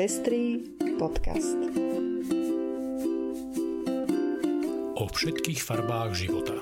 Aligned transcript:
Pestrý 0.00 0.64
podcast. 0.96 1.60
O 4.96 5.04
všetkých 5.04 5.60
farbách 5.60 6.16
života. 6.16 6.56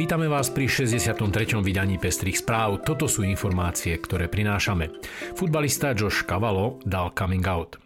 Vítame 0.00 0.32
vás 0.32 0.48
pri 0.48 0.64
63. 0.64 1.60
vydaní 1.60 2.00
Pestrých 2.00 2.40
správ. 2.40 2.80
Toto 2.88 3.04
sú 3.04 3.28
informácie, 3.28 3.92
ktoré 4.00 4.32
prinášame. 4.32 4.96
Futbalista 5.36 5.92
Josh 5.92 6.24
Cavallo 6.24 6.80
dal 6.88 7.12
coming 7.12 7.44
out. 7.44 7.76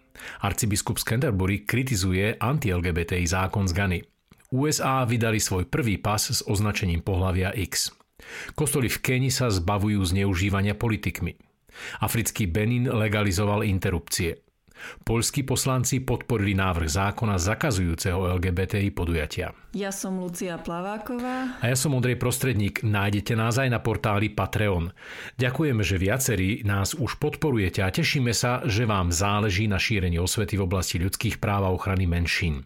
Arcibiskup 0.47 1.03
z 1.03 1.11
Canterbury 1.11 1.67
kritizuje 1.67 2.39
anti-LGBTI 2.39 3.27
zákon 3.27 3.67
z 3.67 3.75
Gany. 3.75 4.01
USA 4.55 5.03
vydali 5.03 5.43
svoj 5.43 5.67
prvý 5.67 5.99
pas 5.99 6.23
s 6.23 6.41
označením 6.47 7.03
pohlavia 7.03 7.51
X. 7.51 7.91
Kostoly 8.55 8.89
v 8.89 8.99
Keni 9.03 9.31
sa 9.31 9.51
zbavujú 9.53 10.01
zneužívania 10.07 10.79
politikmi. 10.79 11.37
Africký 12.01 12.49
Benin 12.49 12.89
legalizoval 12.89 13.67
interrupcie. 13.67 14.46
Poľskí 15.05 15.47
poslanci 15.47 16.03
podporili 16.03 16.57
návrh 16.57 16.89
zákona 16.89 17.37
zakazujúceho 17.39 18.37
LGBTI 18.39 18.91
podujatia. 18.93 19.55
Ja 19.77 19.93
som 19.93 20.17
Lucia 20.17 20.57
Plaváková. 20.57 21.61
A 21.61 21.65
ja 21.69 21.77
som 21.77 21.93
Ondrej 21.93 22.17
Prostredník. 22.17 22.81
Nájdete 22.81 23.37
nás 23.37 23.61
aj 23.61 23.69
na 23.69 23.81
portáli 23.85 24.33
Patreon. 24.33 24.89
Ďakujeme, 25.37 25.85
že 25.85 26.01
viacerí 26.01 26.65
nás 26.65 26.97
už 26.97 27.21
podporujete 27.21 27.85
a 27.85 27.93
tešíme 27.93 28.33
sa, 28.33 28.65
že 28.65 28.89
vám 28.89 29.13
záleží 29.13 29.69
na 29.69 29.77
šírení 29.77 30.17
osvety 30.17 30.57
v 30.57 30.65
oblasti 30.65 30.97
ľudských 30.97 31.37
práv 31.37 31.69
a 31.69 31.75
ochrany 31.77 32.09
menšín. 32.09 32.65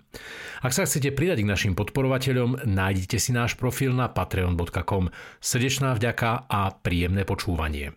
Ak 0.63 0.71
sa 0.71 0.87
chcete 0.87 1.11
pridať 1.17 1.43
k 1.43 1.51
našim 1.51 1.75
podporovateľom, 1.75 2.69
nájdete 2.69 3.19
si 3.19 3.35
náš 3.35 3.59
profil 3.59 3.91
na 3.97 4.07
patreon.com. 4.07 5.11
Srdečná 5.43 5.99
vďaka 5.99 6.47
a 6.47 6.71
príjemné 6.79 7.27
počúvanie. 7.27 7.97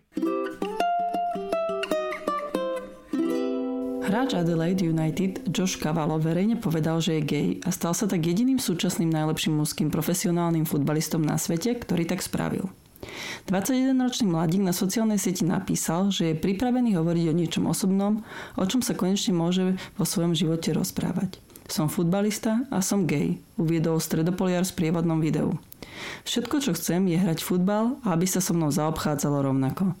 Hráč 4.04 4.36
Adelaide 4.36 4.84
United 4.84 5.48
Josh 5.48 5.80
Cavallo 5.80 6.20
verejne 6.20 6.60
povedal, 6.60 7.00
že 7.00 7.16
je 7.16 7.22
gay 7.24 7.48
a 7.64 7.72
stal 7.72 7.96
sa 7.96 8.04
tak 8.04 8.20
jediným 8.20 8.60
súčasným 8.60 9.08
najlepším 9.08 9.56
mužským 9.56 9.88
profesionálnym 9.88 10.68
futbalistom 10.68 11.24
na 11.24 11.40
svete, 11.40 11.72
ktorý 11.72 12.04
tak 12.04 12.20
spravil. 12.20 12.68
21-ročný 13.48 14.28
mladík 14.28 14.60
na 14.60 14.76
sociálnej 14.76 15.16
sieti 15.16 15.48
napísal, 15.48 16.12
že 16.12 16.32
je 16.32 16.40
pripravený 16.40 17.00
hovoriť 17.00 17.24
o 17.32 17.34
niečom 17.36 17.64
osobnom, 17.64 18.20
o 18.60 18.64
čom 18.68 18.84
sa 18.84 18.92
konečne 18.92 19.32
môže 19.32 19.80
vo 19.96 20.04
svojom 20.04 20.36
živote 20.36 20.76
rozprávať. 20.76 21.40
Som 21.64 21.88
futbalista 21.88 22.68
a 22.68 22.84
som 22.84 23.08
gay, 23.08 23.40
uviedol 23.56 24.04
stredopoliar 24.04 24.68
v 24.68 24.72
sprievodnom 24.76 25.16
videu. 25.16 25.56
Všetko, 26.28 26.60
čo 26.60 26.76
chcem, 26.76 27.08
je 27.08 27.16
hrať 27.16 27.40
futbal 27.40 27.96
a 28.04 28.12
aby 28.12 28.28
sa 28.28 28.44
so 28.44 28.52
mnou 28.52 28.68
zaobchádzalo 28.68 29.48
rovnako. 29.48 29.96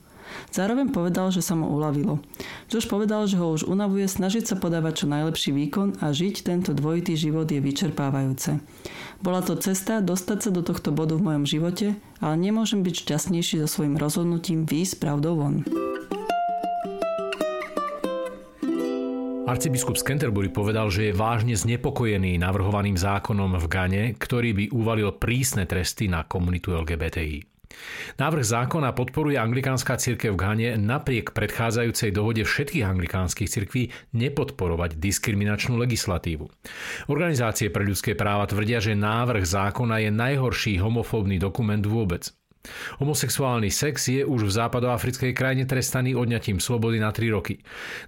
Zároveň 0.54 0.90
povedal, 0.90 1.30
že 1.34 1.42
sa 1.42 1.58
mu 1.58 1.70
uľavilo. 1.72 2.22
Josh 2.70 2.86
povedal, 2.86 3.26
že 3.26 3.40
ho 3.40 3.52
už 3.52 3.66
unavuje 3.66 4.06
snažiť 4.06 4.44
sa 4.48 4.56
podávať 4.58 5.04
čo 5.04 5.06
najlepší 5.10 5.50
výkon 5.50 6.02
a 6.02 6.10
žiť 6.14 6.46
tento 6.46 6.70
dvojitý 6.74 7.18
život 7.18 7.48
je 7.50 7.58
vyčerpávajúce. 7.58 8.62
Bola 9.24 9.40
to 9.40 9.56
cesta 9.56 10.04
dostať 10.04 10.38
sa 10.44 10.50
do 10.52 10.60
tohto 10.60 10.92
bodu 10.92 11.16
v 11.16 11.26
mojom 11.32 11.44
živote, 11.48 11.96
ale 12.20 12.34
nemôžem 12.36 12.84
byť 12.84 12.94
šťastnejší 13.08 13.64
so 13.64 13.68
svojím 13.68 13.96
rozhodnutím 13.96 14.68
výjsť 14.68 14.94
pravdou 15.00 15.38
von. 15.38 15.56
Arcibiskup 19.44 20.00
z 20.00 20.18
povedal, 20.50 20.88
že 20.88 21.12
je 21.12 21.14
vážne 21.14 21.52
znepokojený 21.52 22.40
navrhovaným 22.40 22.96
zákonom 22.96 23.60
v 23.60 23.66
Gane, 23.68 24.04
ktorý 24.16 24.50
by 24.56 24.64
uvalil 24.72 25.12
prísne 25.14 25.68
tresty 25.68 26.08
na 26.08 26.24
komunitu 26.24 26.72
LGBTI. 26.72 27.53
Návrh 28.20 28.44
zákona 28.44 28.94
podporuje 28.94 29.40
anglikánska 29.40 29.98
cirkev 29.98 30.36
v 30.36 30.40
Ghane 30.40 30.68
napriek 30.78 31.34
predchádzajúcej 31.34 32.14
dohode 32.14 32.46
všetkých 32.46 32.86
anglikánskych 32.86 33.50
cirkví 33.50 33.90
nepodporovať 34.14 35.00
diskriminačnú 35.00 35.80
legislatívu. 35.80 36.46
Organizácie 37.10 37.72
pre 37.72 37.82
ľudské 37.82 38.14
práva 38.14 38.46
tvrdia, 38.46 38.78
že 38.78 38.94
návrh 38.94 39.42
zákona 39.42 40.06
je 40.06 40.10
najhorší 40.14 40.78
homofóbny 40.78 41.42
dokument 41.42 41.82
vôbec. 41.82 42.30
Homosexuálny 42.98 43.68
sex 43.68 44.08
je 44.08 44.22
už 44.24 44.48
v 44.48 44.54
západoafrickej 44.56 45.32
krajine 45.36 45.64
trestaný 45.68 46.16
odňatím 46.16 46.58
slobody 46.58 46.96
na 46.96 47.12
3 47.12 47.34
roky. 47.34 47.60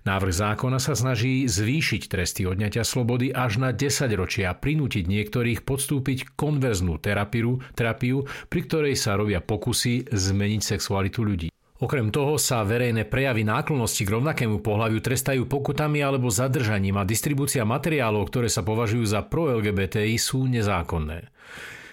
Návrh 0.09 0.33
zákona 0.33 0.81
sa 0.81 0.97
snaží 0.97 1.45
zvýšiť 1.45 2.03
tresty 2.09 2.49
odňatia 2.49 2.83
slobody 2.83 3.31
až 3.31 3.61
na 3.61 3.71
10 3.77 4.09
ročia 4.17 4.53
a 4.53 4.59
prinútiť 4.59 5.05
niektorých 5.05 5.63
podstúpiť 5.63 6.39
konverznú 6.39 6.97
terapiu, 6.97 7.61
terapiu, 7.77 8.25
pri 8.49 8.61
ktorej 8.65 8.95
sa 8.97 9.21
robia 9.21 9.45
pokusy 9.45 10.09
zmeniť 10.09 10.63
sexualitu 10.65 11.21
ľudí. 11.21 11.49
Okrem 11.77 12.09
toho 12.09 12.41
sa 12.41 12.65
verejné 12.65 13.05
prejavy 13.05 13.45
náklonnosti 13.45 14.09
k 14.09 14.17
rovnakému 14.17 14.65
pohľaviu 14.65 15.05
trestajú 15.05 15.45
pokutami 15.45 16.01
alebo 16.01 16.33
zadržaním 16.33 16.97
a 16.97 17.05
distribúcia 17.05 17.69
materiálov, 17.69 18.33
ktoré 18.33 18.49
sa 18.49 18.65
považujú 18.65 19.05
za 19.05 19.21
pro-LGBTI 19.21 20.17
sú 20.17 20.49
nezákonné. 20.49 21.29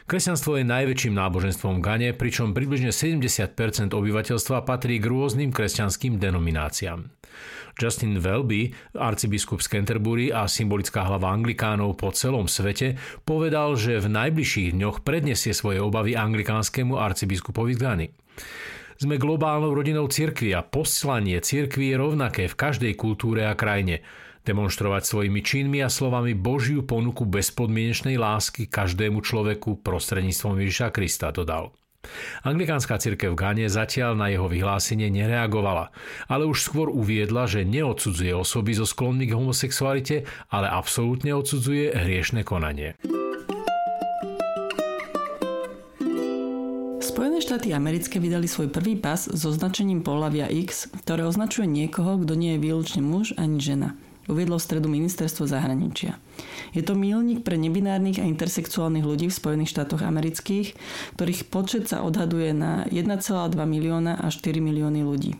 Kresťanstvo 0.03 0.59
je 0.59 0.67
najväčším 0.67 1.15
náboženstvom 1.15 1.79
v 1.79 1.83
Gane, 1.83 2.09
pričom 2.11 2.51
približne 2.51 2.91
70% 2.91 3.55
obyvateľstva 3.95 4.67
patrí 4.67 4.99
k 4.99 5.07
rôznym 5.07 5.55
kresťanským 5.55 6.19
denomináciám. 6.19 7.07
Justin 7.79 8.19
Welby, 8.19 8.75
arcibiskup 8.99 9.63
z 9.63 9.71
Canterbury 9.71 10.27
a 10.27 10.51
symbolická 10.51 11.07
hlava 11.07 11.31
anglikánov 11.31 11.95
po 11.95 12.11
celom 12.11 12.51
svete, 12.51 12.99
povedal, 13.23 13.79
že 13.79 14.03
v 14.03 14.11
najbližších 14.11 14.75
dňoch 14.75 15.07
predniesie 15.07 15.55
svoje 15.55 15.79
obavy 15.79 16.19
anglikánskemu 16.19 16.99
arcibiskupovi 16.99 17.73
Gany. 17.79 18.11
Sme 18.99 19.15
globálnou 19.15 19.71
rodinou 19.71 20.11
cirkvi 20.11 20.51
a 20.51 20.67
poslanie 20.67 21.39
cirkvi 21.39 21.95
je 21.95 21.95
rovnaké 21.95 22.43
v 22.51 22.59
každej 22.59 22.93
kultúre 22.99 23.47
a 23.47 23.55
krajine– 23.55 24.03
demonstrovať 24.43 25.07
svojimi 25.07 25.39
činmi 25.39 25.79
a 25.79 25.89
slovami 25.89 26.35
Božiu 26.35 26.83
ponuku 26.83 27.23
bezpodmienečnej 27.23 28.19
lásky 28.19 28.67
každému 28.67 29.23
človeku 29.23 29.79
prostredníctvom 29.79 30.59
Ježiša 30.59 30.91
Krista, 30.91 31.31
dodal. 31.31 31.71
Anglikánska 32.43 32.99
cirkev 32.99 33.31
v 33.33 33.39
Gane 33.39 33.65
zatiaľ 33.71 34.19
na 34.19 34.27
jeho 34.27 34.51
vyhlásenie 34.51 35.07
nereagovala, 35.07 35.95
ale 36.27 36.43
už 36.43 36.59
skôr 36.59 36.91
uviedla, 36.91 37.47
že 37.47 37.63
neodsudzuje 37.63 38.35
osoby 38.35 38.75
zo 38.75 38.83
sklonmi 38.83 39.31
k 39.31 39.35
homosexualite, 39.39 40.27
ale 40.51 40.67
absolútne 40.67 41.31
odsudzuje 41.31 41.95
hriešne 41.95 42.43
konanie. 42.43 42.99
Spojené 46.99 47.39
štáty 47.39 47.71
americké 47.71 48.19
vydali 48.19 48.51
svoj 48.51 48.67
prvý 48.67 48.99
pas 48.99 49.23
so 49.23 49.47
označením 49.47 50.03
pohľavia 50.03 50.51
X, 50.51 50.91
ktoré 51.07 51.23
označuje 51.23 51.71
niekoho, 51.71 52.19
kto 52.19 52.35
nie 52.35 52.59
je 52.59 52.63
výlučne 52.67 52.99
muž 52.99 53.31
ani 53.39 53.63
žena 53.63 53.95
uviedlo 54.27 54.59
v 54.59 54.65
stredu 54.65 54.87
ministerstvo 54.89 55.47
zahraničia. 55.47 56.17
Je 56.73 56.81
to 56.81 56.97
mílnik 56.97 57.45
pre 57.45 57.59
nebinárnych 57.59 58.19
a 58.19 58.27
intersexuálnych 58.27 59.05
ľudí 59.05 59.29
v 59.29 59.37
Spojených 59.37 59.71
štátoch 59.75 60.01
amerických, 60.01 60.73
ktorých 61.15 61.41
počet 61.47 61.91
sa 61.91 62.01
odhaduje 62.01 62.51
na 62.55 62.87
1,2 62.89 63.19
milióna 63.55 64.19
až 64.19 64.41
4 64.41 64.63
milióny 64.63 65.05
ľudí. 65.05 65.37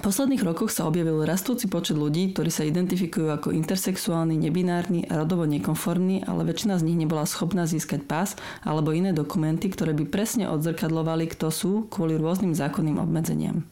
V 0.00 0.08
posledných 0.08 0.48
rokoch 0.48 0.72
sa 0.72 0.88
objavil 0.88 1.28
rastúci 1.28 1.68
počet 1.68 1.92
ľudí, 2.00 2.32
ktorí 2.32 2.48
sa 2.48 2.64
identifikujú 2.64 3.36
ako 3.36 3.52
intersexuálni, 3.52 4.32
nebinárni 4.32 5.04
a 5.04 5.20
rodovo 5.20 5.44
nekonformní, 5.44 6.24
ale 6.24 6.48
väčšina 6.48 6.80
z 6.80 6.88
nich 6.88 6.96
nebola 6.96 7.28
schopná 7.28 7.68
získať 7.68 8.08
pás 8.08 8.32
alebo 8.64 8.96
iné 8.96 9.12
dokumenty, 9.12 9.68
ktoré 9.68 9.92
by 9.92 10.08
presne 10.08 10.48
odzrkadlovali, 10.48 11.28
kto 11.28 11.52
sú 11.52 11.72
kvôli 11.92 12.16
rôznym 12.16 12.56
zákonným 12.56 12.96
obmedzeniam. 12.96 13.68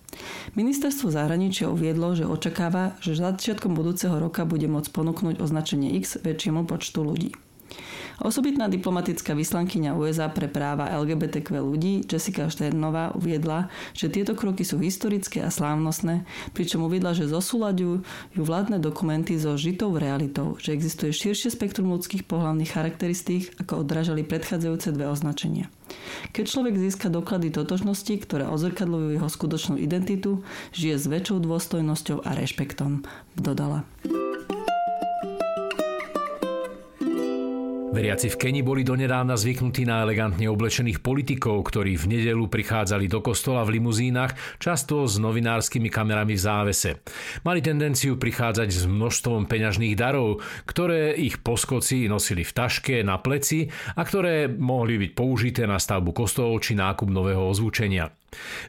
Ministerstvo 0.52 1.08
zahraničia 1.08 1.72
uviedlo, 1.72 2.12
že 2.12 2.28
očakáva, 2.28 3.00
že 3.00 3.16
začiatkom 3.16 3.72
budúceho 3.72 4.20
roka 4.20 4.44
bude 4.44 4.68
môcť 4.68 4.92
ponúknuť 4.92 5.40
označenie 5.40 5.96
X 5.96 6.20
väčšiemu 6.20 6.68
počtu 6.68 7.08
ľudí. 7.08 7.47
Osobitná 8.18 8.66
diplomatická 8.66 9.30
vyslankyňa 9.30 9.94
USA 9.94 10.26
pre 10.26 10.50
práva 10.50 10.90
LGBTQ 10.90 11.54
ľudí 11.62 12.02
Jessica 12.02 12.50
Šternová 12.50 13.14
uviedla, 13.14 13.70
že 13.94 14.10
tieto 14.10 14.34
kroky 14.34 14.66
sú 14.66 14.82
historické 14.82 15.38
a 15.46 15.54
slávnostné, 15.54 16.26
pričom 16.50 16.82
uviedla, 16.82 17.14
že 17.14 17.30
zosúľaďujú 17.30 18.02
vládne 18.34 18.82
dokumenty 18.82 19.38
so 19.38 19.54
žitou 19.54 19.94
realitou, 19.94 20.58
že 20.58 20.74
existuje 20.74 21.14
širšie 21.14 21.54
spektrum 21.54 21.94
ľudských 21.94 22.26
pohľavných 22.26 22.74
charakteristík, 22.74 23.54
ako 23.62 23.86
odrážali 23.86 24.26
predchádzajúce 24.26 24.98
dve 24.98 25.06
označenia. 25.06 25.70
Keď 26.34 26.44
človek 26.44 26.74
získa 26.74 27.14
doklady 27.14 27.54
totožnosti, 27.54 28.12
ktoré 28.18 28.50
ozrkadľujú 28.50 29.14
jeho 29.14 29.28
skutočnú 29.30 29.74
identitu, 29.78 30.42
žije 30.74 30.98
s 30.98 31.06
väčšou 31.06 31.38
dôstojnosťou 31.38 32.26
a 32.26 32.34
rešpektom, 32.34 33.06
dodala. 33.38 33.86
Veriaci 37.88 38.28
v 38.28 38.36
Keni 38.36 38.60
boli 38.60 38.84
donedávna 38.84 39.32
zvyknutí 39.32 39.88
na 39.88 40.04
elegantne 40.04 40.44
oblečených 40.44 41.00
politikov, 41.00 41.72
ktorí 41.72 41.96
v 41.96 42.20
nedelu 42.20 42.44
prichádzali 42.44 43.08
do 43.08 43.24
kostola 43.24 43.64
v 43.64 43.80
limuzínach, 43.80 44.36
často 44.60 45.08
s 45.08 45.16
novinárskymi 45.16 45.88
kamerami 45.88 46.36
v 46.36 46.44
závese. 46.44 46.90
Mali 47.48 47.64
tendenciu 47.64 48.20
prichádzať 48.20 48.68
s 48.68 48.84
množstvom 48.84 49.48
peňažných 49.48 49.96
darov, 49.96 50.44
ktoré 50.68 51.16
ich 51.16 51.40
poskoci 51.40 52.12
nosili 52.12 52.44
v 52.44 52.52
taške, 52.52 53.00
na 53.00 53.16
pleci 53.24 53.72
a 53.96 54.04
ktoré 54.04 54.52
mohli 54.52 55.00
byť 55.00 55.10
použité 55.16 55.64
na 55.64 55.80
stavbu 55.80 56.12
kostolov 56.12 56.60
či 56.60 56.76
nákup 56.76 57.08
nového 57.08 57.40
ozvučenia. 57.48 58.12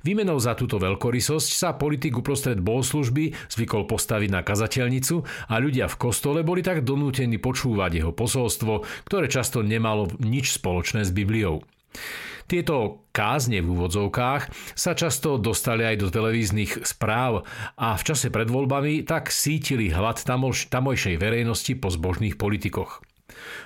Výmenou 0.07 0.39
za 0.39 0.55
túto 0.55 0.79
veľkorysosť 0.79 1.49
sa 1.51 1.75
politik 1.75 2.15
uprostred 2.15 2.63
bohoslužby 2.63 3.35
zvykol 3.51 3.85
postaviť 3.85 4.29
na 4.31 4.41
kazateľnicu 4.41 5.15
a 5.51 5.55
ľudia 5.59 5.91
v 5.91 5.99
kostole 5.99 6.39
boli 6.47 6.63
tak 6.63 6.87
donútení 6.87 7.37
počúvať 7.37 7.91
jeho 7.99 8.11
posolstvo, 8.15 8.87
ktoré 9.03 9.27
často 9.27 9.59
nemalo 9.59 10.07
nič 10.23 10.55
spoločné 10.55 11.03
s 11.03 11.11
Bibliou. 11.11 11.63
Tieto 12.49 13.05
kázne 13.13 13.61
v 13.61 13.77
úvodzovkách 13.77 14.73
sa 14.73 14.97
často 14.97 15.37
dostali 15.37 15.85
aj 15.85 16.01
do 16.01 16.07
televíznych 16.09 16.81
správ 16.81 17.45
a 17.77 17.93
v 17.93 18.01
čase 18.01 18.33
pred 18.33 18.49
voľbami 18.49 19.05
tak 19.05 19.29
sítili 19.29 19.93
hlad 19.93 20.17
tamojšej 20.25 21.15
verejnosti 21.21 21.77
po 21.77 21.93
zbožných 21.93 22.41
politikoch. 22.41 23.05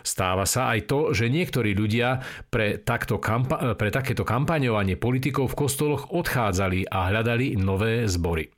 Stáva 0.01 0.43
sa 0.43 0.73
aj 0.73 0.89
to, 0.89 0.99
že 1.15 1.31
niektorí 1.31 1.77
ľudia 1.77 2.21
pre, 2.49 2.81
takto 2.81 3.21
kampa- 3.21 3.77
pre 3.77 3.89
takéto 3.93 4.27
kampaňovanie 4.27 4.97
politikov 4.99 5.53
v 5.53 5.67
kostoloch 5.67 6.11
odchádzali 6.11 6.89
a 6.89 7.13
hľadali 7.13 7.55
nové 7.55 8.09
zbory. 8.09 8.49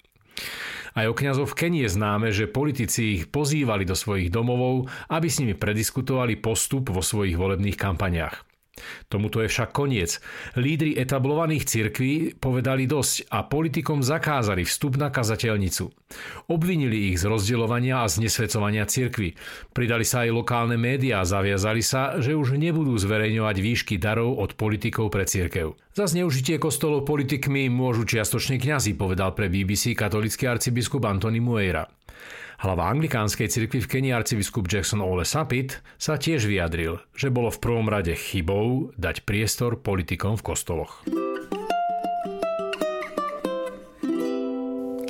Aj 0.95 1.11
o 1.11 1.13
kňazov 1.13 1.51
v 1.51 1.57
Kenii 1.59 1.83
je 1.83 1.91
známe, 1.91 2.31
že 2.31 2.47
politici 2.47 3.19
ich 3.19 3.23
pozývali 3.27 3.83
do 3.83 3.99
svojich 3.99 4.31
domovov, 4.31 4.87
aby 5.11 5.27
s 5.27 5.43
nimi 5.43 5.51
prediskutovali 5.51 6.39
postup 6.39 6.87
vo 6.87 7.03
svojich 7.03 7.35
volebných 7.35 7.75
kampaniách. 7.75 8.54
Tomuto 9.07 9.39
je 9.39 9.47
však 9.47 9.71
koniec. 9.71 10.19
Lídry 10.59 10.99
etablovaných 10.99 11.63
cirkví 11.63 12.35
povedali 12.35 12.83
dosť 12.83 13.31
a 13.31 13.47
politikom 13.47 14.03
zakázali 14.03 14.67
vstup 14.67 14.99
na 14.99 15.07
kazateľnicu. 15.07 15.87
Obvinili 16.51 17.11
ich 17.11 17.23
z 17.23 17.31
rozdeľovania 17.31 18.03
a 18.03 18.11
znesvedcovania 18.11 18.83
cirkvy. 18.83 19.39
Pridali 19.71 20.03
sa 20.03 20.27
aj 20.27 20.35
lokálne 20.35 20.75
médiá 20.75 21.23
a 21.23 21.29
zaviazali 21.29 21.79
sa, 21.79 22.19
že 22.19 22.35
už 22.35 22.59
nebudú 22.59 22.99
zverejňovať 22.99 23.55
výšky 23.63 23.95
darov 23.95 24.35
od 24.43 24.59
politikov 24.59 25.07
pre 25.07 25.23
cirkev. 25.23 25.79
Za 25.95 26.11
zneužitie 26.11 26.59
kostolov 26.59 27.07
politikmi 27.07 27.71
môžu 27.71 28.03
čiastočne 28.03 28.59
kňazi, 28.59 28.99
povedal 28.99 29.31
pre 29.31 29.47
BBC 29.47 29.95
katolický 29.95 30.51
arcibiskup 30.51 31.07
Antony 31.07 31.39
Mueira. 31.39 31.87
Hlava 32.61 32.87
anglikánskej 32.87 33.51
cirkvi 33.51 33.83
v 33.83 33.89
Kenii 33.91 34.15
arcibiskup 34.15 34.71
Jackson 34.71 35.03
Ole 35.03 35.27
Sapit 35.27 35.83
sa 35.99 36.15
tiež 36.15 36.47
vyjadril, 36.47 37.03
že 37.11 37.27
bolo 37.27 37.51
v 37.51 37.59
prvom 37.59 37.87
rade 37.91 38.15
chybou 38.15 38.95
dať 38.95 39.27
priestor 39.27 39.79
politikom 39.81 40.39
v 40.39 40.45
kostoloch. 40.45 41.03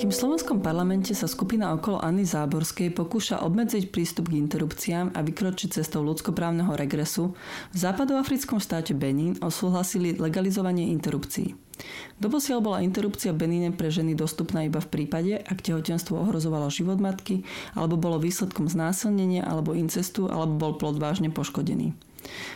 Kým 0.06 0.14
v 0.14 0.22
slovenskom 0.22 0.62
parlamente 0.62 1.18
sa 1.18 1.26
skupina 1.26 1.74
okolo 1.74 1.98
Anny 1.98 2.30
Záborskej 2.30 2.94
pokúša 2.94 3.42
obmedziť 3.42 3.90
prístup 3.90 4.30
k 4.30 4.38
interrupciám 4.38 5.18
a 5.18 5.26
vykročiť 5.26 5.82
cestou 5.82 6.06
ľudskoprávneho 6.06 6.78
regresu, 6.78 7.34
v 7.74 7.78
západoafrickom 7.82 8.62
štáte 8.62 8.94
Benin 8.94 9.34
osúhlasili 9.42 10.14
legalizovanie 10.14 10.94
interrupcií. 10.94 11.58
Doposiaľ 12.22 12.60
bola 12.62 12.86
interrupcia 12.86 13.34
Benine 13.34 13.74
pre 13.74 13.90
ženy 13.90 14.14
dostupná 14.14 14.70
iba 14.70 14.78
v 14.78 14.94
prípade, 14.94 15.42
ak 15.42 15.66
tehotenstvo 15.66 16.22
ohrozovalo 16.22 16.70
život 16.70 17.02
matky, 17.02 17.42
alebo 17.74 17.98
bolo 17.98 18.22
výsledkom 18.22 18.70
znásilnenia 18.70 19.42
alebo 19.42 19.74
incestu, 19.74 20.30
alebo 20.30 20.54
bol 20.54 20.74
plod 20.78 21.02
vážne 21.02 21.34
poškodený. 21.34 21.98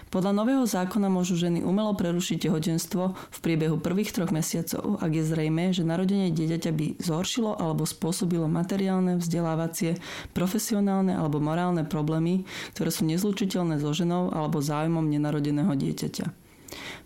Podľa 0.09 0.33
nového 0.33 0.65
zákona 0.65 1.07
môžu 1.07 1.37
ženy 1.37 1.61
umelo 1.61 1.93
prerušiť 1.93 2.49
tehotenstvo 2.49 3.03
v 3.13 3.37
priebehu 3.39 3.77
prvých 3.77 4.13
troch 4.15 4.33
mesiacov, 4.33 4.97
ak 4.97 5.11
je 5.13 5.23
zrejme, 5.23 5.69
že 5.69 5.85
narodenie 5.85 6.33
dieťaťa 6.33 6.71
by 6.73 6.85
zhoršilo 6.97 7.57
alebo 7.57 7.85
spôsobilo 7.85 8.49
materiálne, 8.49 9.21
vzdelávacie, 9.21 10.01
profesionálne 10.33 11.13
alebo 11.13 11.37
morálne 11.37 11.85
problémy, 11.85 12.49
ktoré 12.73 12.89
sú 12.89 13.05
nezlučiteľné 13.05 13.77
so 13.77 13.93
ženou 13.93 14.33
alebo 14.33 14.61
záujmom 14.61 15.05
nenarodeného 15.05 15.73
dieťaťa. 15.77 16.49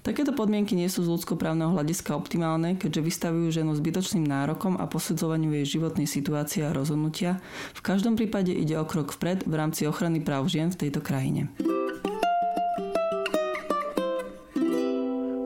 Takéto 0.04 0.36
podmienky 0.36 0.76
nie 0.76 0.92
sú 0.92 1.08
z 1.08 1.12
ľudskoprávneho 1.16 1.72
hľadiska 1.72 2.12
optimálne, 2.12 2.76
keďže 2.76 3.08
vystavujú 3.08 3.48
ženu 3.56 3.72
zbytočným 3.72 4.28
nárokom 4.28 4.76
a 4.76 4.84
posudzovaniu 4.84 5.56
jej 5.64 5.80
životnej 5.80 6.08
situácie 6.08 6.68
a 6.68 6.76
rozhodnutia. 6.76 7.40
V 7.72 7.80
každom 7.80 8.20
prípade 8.20 8.52
ide 8.52 8.76
o 8.76 8.84
krok 8.84 9.16
vpred 9.16 9.48
v 9.48 9.54
rámci 9.56 9.88
ochrany 9.88 10.20
práv 10.20 10.52
žien 10.52 10.68
v 10.68 10.88
tejto 10.88 11.00
krajine. 11.00 11.48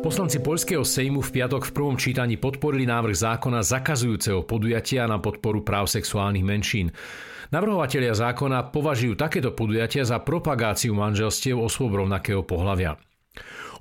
Poslanci 0.08 0.40
Poľského 0.40 0.88
sejmu 0.88 1.20
v 1.20 1.36
piatok 1.36 1.68
v 1.68 1.76
prvom 1.76 2.00
čítaní 2.00 2.40
podporili 2.40 2.88
návrh 2.88 3.12
zákona 3.12 3.60
zakazujúceho 3.60 4.40
podujatia 4.48 5.04
na 5.04 5.20
podporu 5.20 5.68
práv 5.68 5.92
sexuálnych 5.92 6.48
menšín. 6.48 6.96
Navrhovatelia 7.52 8.16
zákona 8.16 8.72
považujú 8.72 9.20
takéto 9.20 9.52
podujatia 9.52 10.08
za 10.08 10.24
propagáciu 10.24 10.96
manželstiev 10.96 11.60
osôb 11.60 12.00
rovnakého 12.00 12.40
pohľavia. 12.40 12.96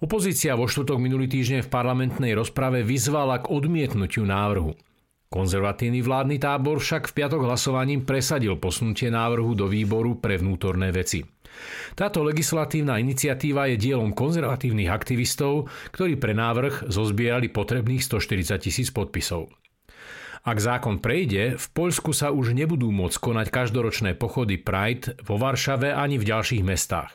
Opozícia 0.02 0.58
vo 0.58 0.66
štvrtok 0.66 0.98
minulý 0.98 1.30
týždeň 1.30 1.62
v 1.62 1.70
parlamentnej 1.70 2.34
rozprave 2.34 2.82
vyzvala 2.82 3.46
k 3.46 3.46
odmietnutiu 3.46 4.26
návrhu. 4.26 4.74
Konzervatívny 5.36 6.00
vládny 6.00 6.40
tábor 6.40 6.80
však 6.80 7.12
v 7.12 7.20
piatok 7.20 7.44
hlasovaním 7.44 8.08
presadil 8.08 8.56
posunutie 8.56 9.12
návrhu 9.12 9.52
do 9.52 9.68
výboru 9.68 10.16
pre 10.16 10.40
vnútorné 10.40 10.88
veci. 10.96 11.20
Táto 11.92 12.24
legislatívna 12.24 12.96
iniciatíva 12.96 13.68
je 13.68 13.76
dielom 13.76 14.16
konzervatívnych 14.16 14.88
aktivistov, 14.88 15.68
ktorí 15.92 16.16
pre 16.16 16.32
návrh 16.32 16.88
zozbierali 16.88 17.52
potrebných 17.52 18.00
140 18.00 18.64
tisíc 18.64 18.88
podpisov. 18.88 19.52
Ak 20.40 20.56
zákon 20.56 21.04
prejde, 21.04 21.60
v 21.60 21.66
Poľsku 21.68 22.16
sa 22.16 22.32
už 22.32 22.56
nebudú 22.56 22.88
môcť 22.88 23.20
konať 23.20 23.52
každoročné 23.52 24.16
pochody 24.16 24.56
Pride 24.56 25.20
vo 25.20 25.36
Varšave 25.36 25.92
ani 25.92 26.16
v 26.16 26.32
ďalších 26.32 26.64
mestách. 26.64 27.12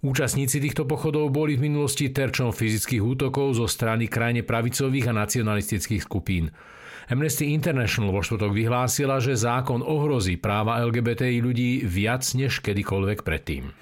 Účastníci 0.00 0.64
týchto 0.64 0.88
pochodov 0.88 1.28
boli 1.28 1.60
v 1.60 1.68
minulosti 1.68 2.08
terčom 2.08 2.56
fyzických 2.56 3.04
útokov 3.04 3.60
zo 3.60 3.68
strany 3.68 4.08
krajne 4.08 4.48
pravicových 4.48 5.12
a 5.12 5.18
nacionalistických 5.28 6.08
skupín. 6.08 6.48
Amnesty 7.10 7.50
International 7.50 8.14
vo 8.14 8.22
štvrtok 8.22 8.54
vyhlásila, 8.54 9.18
že 9.18 9.34
zákon 9.34 9.82
ohrozí 9.82 10.38
práva 10.38 10.78
LGBTI 10.86 11.42
ľudí 11.42 11.82
viac 11.82 12.22
než 12.38 12.62
kedykoľvek 12.62 13.26
predtým. 13.26 13.74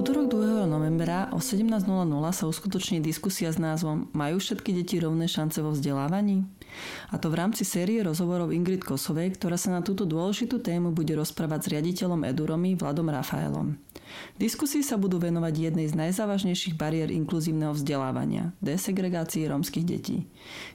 útorok 0.00 0.32
2. 0.32 0.70
novembra 0.70 1.28
o 1.34 1.42
17.00 1.42 1.82
sa 2.30 2.44
uskutoční 2.46 3.02
diskusia 3.02 3.50
s 3.50 3.58
názvom 3.58 4.08
Majú 4.16 4.38
všetky 4.40 4.70
deti 4.70 4.96
rovné 5.02 5.26
šance 5.26 5.58
vo 5.60 5.74
vzdelávaní? 5.74 6.46
A 7.10 7.18
to 7.18 7.28
v 7.28 7.42
rámci 7.42 7.66
série 7.66 8.00
rozhovorov 8.06 8.54
Ingrid 8.54 8.86
Kosovej, 8.86 9.34
ktorá 9.34 9.58
sa 9.58 9.74
na 9.74 9.82
túto 9.82 10.06
dôležitú 10.06 10.62
tému 10.62 10.94
bude 10.94 11.12
rozprávať 11.18 11.60
s 11.66 11.70
riaditeľom 11.74 12.22
Eduromy 12.22 12.78
Vladom 12.78 13.12
Rafaelom. 13.12 13.89
Diskusii 14.40 14.80
sa 14.80 14.96
budú 14.96 15.20
venovať 15.20 15.72
jednej 15.72 15.86
z 15.88 15.94
najzávažnejších 15.96 16.78
bariér 16.78 17.12
inkluzívneho 17.12 17.76
vzdelávania– 17.76 18.56
desegregácii 18.64 19.44
rómskych 19.48 19.84
detí. 19.84 20.28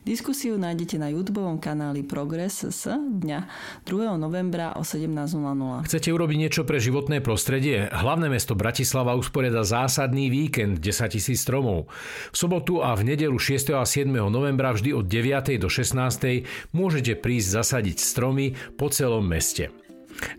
Diskusiu 0.06 0.60
nájdete 0.60 1.02
na 1.02 1.10
YouTube 1.10 1.42
kanáli 1.58 2.06
Progress 2.06 2.66
s 2.66 2.86
dňa 2.90 3.50
2. 3.86 4.16
novembra 4.22 4.74
o 4.78 4.86
17.00. 4.86 5.86
Chcete 5.86 6.10
urobiť 6.14 6.38
niečo 6.38 6.62
pre 6.64 6.78
životné 6.82 7.20
prostredie? 7.20 7.90
Hlavné 7.90 8.30
mesto 8.30 8.54
Bratislava 8.54 9.18
usporiada 9.18 9.66
zásadný 9.66 10.30
víkend 10.30 10.82
10 10.82 11.16
tisíc 11.16 11.42
stromov. 11.44 11.92
V 12.32 12.36
sobotu 12.38 12.82
a 12.82 12.94
v 12.96 13.16
nedelu 13.16 13.36
6. 13.36 13.76
a 13.76 13.86
7. 13.86 14.10
novembra 14.10 14.74
vždy 14.74 14.94
od 14.94 15.06
9. 15.06 15.58
do 15.62 15.70
16. 15.70 16.46
môžete 16.74 17.18
prísť 17.20 17.62
zasadiť 17.62 17.98
stromy 18.02 18.58
po 18.80 18.90
celom 18.90 19.26
meste. 19.26 19.85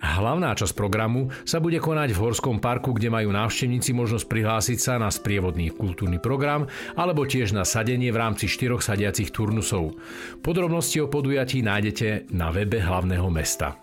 Hlavná 0.01 0.57
časť 0.57 0.73
programu 0.73 1.29
sa 1.45 1.61
bude 1.61 1.77
konať 1.81 2.17
v 2.17 2.21
Horskom 2.23 2.59
parku, 2.59 2.97
kde 2.97 3.13
majú 3.13 3.33
návštevníci 3.33 3.93
možnosť 3.93 4.27
prihlásiť 4.27 4.79
sa 4.81 4.95
na 4.97 5.13
sprievodný 5.13 5.73
kultúrny 5.73 6.17
program 6.17 6.69
alebo 6.97 7.29
tiež 7.29 7.53
na 7.53 7.65
sadenie 7.69 8.09
v 8.11 8.21
rámci 8.21 8.49
štyroch 8.49 8.81
sadiacich 8.81 9.31
turnusov. 9.31 9.97
Podrobnosti 10.41 10.99
o 11.05 11.11
podujatí 11.11 11.61
nájdete 11.61 12.33
na 12.33 12.49
webe 12.49 12.81
hlavného 12.81 13.29
mesta. 13.29 13.77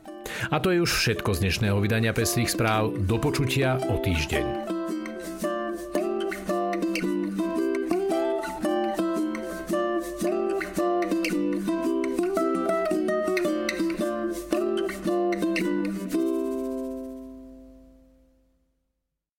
A 0.50 0.58
to 0.64 0.72
je 0.72 0.80
už 0.80 0.92
všetko 0.92 1.36
z 1.36 1.42
dnešného 1.46 1.78
vydania 1.84 2.16
Pestrých 2.16 2.50
správ. 2.50 2.96
Do 2.96 3.20
počutia 3.20 3.76
o 3.92 4.00
týždeň. 4.00 4.73